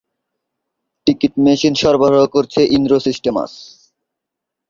[1.07, 3.51] Ticket machine সরবরাহ করছে Indra সিস্টেমাস।